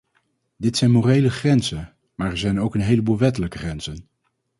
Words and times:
Dit 0.57 0.77
zijn 0.77 0.91
morele 0.91 1.29
grenzen, 1.29 1.95
maar 2.15 2.29
er 2.29 2.37
zijn 2.37 2.59
ook 2.59 2.75
een 2.75 2.81
heleboel 2.81 3.17
wettelijke 3.17 3.57
grenzen. 3.57 4.07